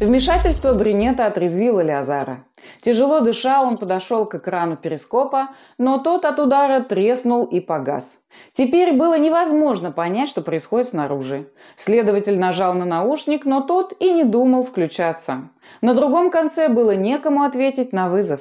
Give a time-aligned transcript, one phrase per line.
[0.00, 2.46] Вмешательство брюнета отрезвило Леозара.
[2.80, 8.16] Тяжело дыша, он подошел к экрану перископа, но тот от удара треснул и погас.
[8.52, 11.50] Теперь было невозможно понять, что происходит снаружи.
[11.76, 15.50] Следователь нажал на наушник, но тот и не думал включаться.
[15.82, 18.40] На другом конце было некому ответить на вызов.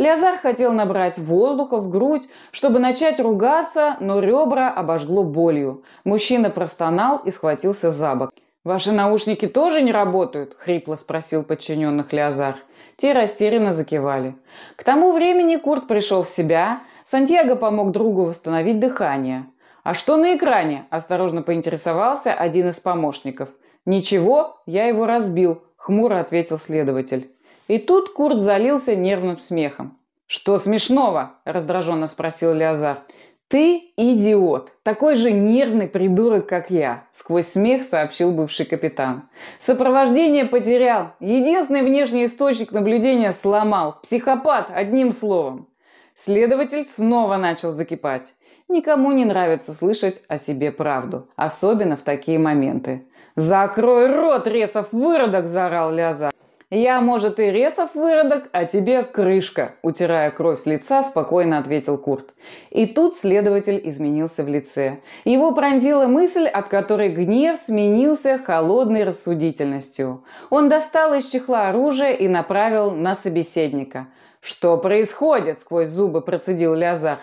[0.00, 5.82] Леозар хотел набрать воздуха в грудь, чтобы начать ругаться, но ребра обожгло болью.
[6.04, 8.30] Мужчина простонал и схватился за бок.
[8.64, 12.56] «Ваши наушники тоже не работают?»– хрипло спросил подчиненных Леозар.
[12.96, 14.34] Те растерянно закивали.
[14.76, 19.44] К тому времени Курт пришел в себя, Сантьяго помог другу восстановить дыхание.
[19.82, 23.50] «А что на экране?»– осторожно поинтересовался один из помощников.
[23.84, 27.30] «Ничего, я его разбил»,– хмуро ответил следователь.
[27.70, 29.96] И тут Курт залился нервным смехом.
[30.26, 33.02] «Что смешного?»– раздраженно спросил Леозар.
[33.46, 34.72] «Ты идиот!
[34.82, 39.28] Такой же нервный придурок, как я!»– сквозь смех сообщил бывший капитан.
[39.60, 41.12] «Сопровождение потерял.
[41.20, 44.00] Единственный внешний источник наблюдения сломал.
[44.02, 45.68] Психопат, одним словом!»
[46.16, 48.32] Следователь снова начал закипать.
[48.66, 53.06] Никому не нравится слышать о себе правду, особенно в такие моменты.
[53.36, 56.32] «Закрой рот, Ресов, выродок!»– заорал Лязар.
[56.72, 62.32] «Я, может, и Ресов выродок, а тебе крышка»,– утирая кровь с лица, спокойно ответил Курт.
[62.70, 65.00] И тут следователь изменился в лице.
[65.24, 70.22] Его пронзила мысль, от которой гнев сменился холодной рассудительностью.
[70.48, 74.06] Он достал из чехла оружие и направил на собеседника.
[74.40, 77.18] «Что происходит?»– сквозь зубы процедил Лязар.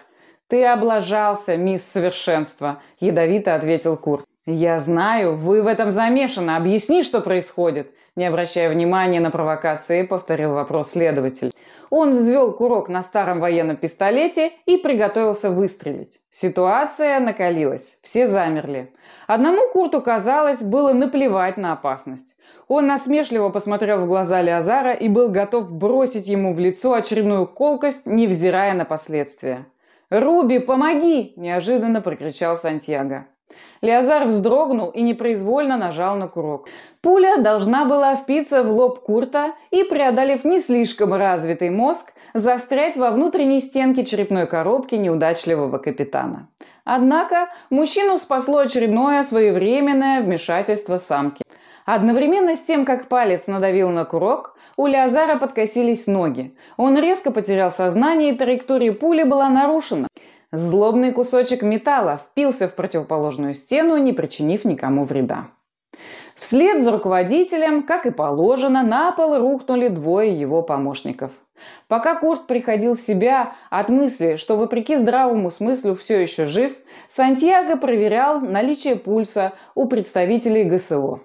[0.50, 4.26] «Ты облажался, мисс Совершенство»,– ядовито ответил Курт.
[4.50, 6.52] «Я знаю, вы в этом замешаны.
[6.52, 7.92] Объясни, что происходит.
[8.16, 11.52] Не обращая внимания на провокации, повторил вопрос следователь.
[11.90, 16.22] Он взвел курок на старом военном пистолете и приготовился выстрелить.
[16.32, 18.94] Ситуация накалилась, все замерли.
[19.28, 22.36] Одному Курту, казалось, было наплевать на опасность.
[22.70, 28.06] Он насмешливо посмотрел в глаза Леозара и был готов бросить ему в лицо очередную колкость,
[28.06, 29.68] невзирая на последствия.
[30.10, 33.26] «Руби, помоги!»– неожиданно прокричал Сантьяго.
[33.82, 36.68] Леозар вздрогнул и непроизвольно нажал на курок.
[37.02, 43.12] Пуля должна была впиться в лоб Курта и, преодолев не слишком развитый мозг, застрять во
[43.12, 46.48] внутренней стенке черепной коробки неудачливого капитана.
[46.84, 51.44] Однако мужчину спасло очередное своевременное вмешательство самки.
[51.86, 56.54] Одновременно с тем, как палец надавил на курок, у Леозара подкосились ноги.
[56.76, 60.08] Он резко потерял сознание, и траектория пули была нарушена.
[60.52, 65.48] Злобный кусочек металла впился в противоположную стену, не причинив никому вреда.
[66.36, 71.32] Вслед за руководителем, как и положено, на пол рухнули двое его помощников.
[71.88, 76.74] Пока Курт приходил в себя от мысли, что вопреки здравому смыслу все еще жив,
[77.10, 81.20] Сантьяго проверял наличие пульса у представителей ГСО.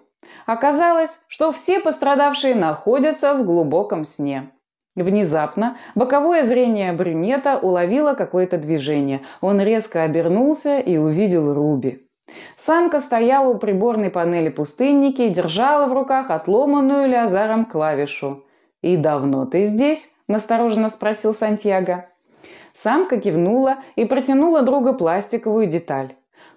[0.47, 4.51] Оказалось, что все пострадавшие находятся в глубоком сне.
[4.95, 9.23] Внезапно боковое зрение брюнета уловило какое-то движение.
[9.41, 12.07] Он резко обернулся и увидел Руби.
[12.57, 18.45] Самка стояла у приборной панели пустынники и держала в руках отломанную Леозаром клавишу.
[18.83, 22.05] «И давно ты здесь?»– настороженно спросил Сантьяго.
[22.75, 26.15] Самка кивнула и протянула друга пластиковую деталь.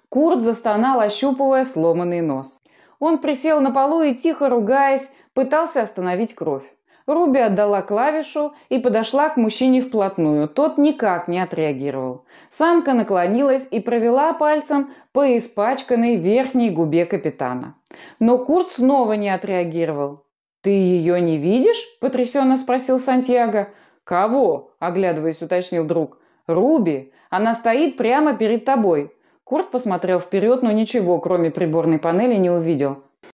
[0.08, 2.60] Курт застонал, ощупывая сломанный нос.
[2.98, 6.64] Он присел на полу и, тихо ругаясь, пытался остановить кровь.
[7.06, 10.48] Руби отдала клавишу и подошла к мужчине вплотную.
[10.48, 12.24] Тот никак не отреагировал.
[12.50, 17.76] Самка наклонилась и провела пальцем по испачканной верхней губе капитана.
[18.18, 20.24] Но Курт снова не отреагировал.
[20.62, 23.68] «Ты ее не видишь?»– потрясенно спросил Сантьяго.
[24.02, 26.18] «Кого?»– оглядываясь, уточнил друг.
[26.48, 27.12] «Руби.
[27.30, 29.12] Она стоит прямо перед тобой».
[29.44, 33.04] Курт посмотрел вперед, но ничего, кроме приборной панели, не увидел.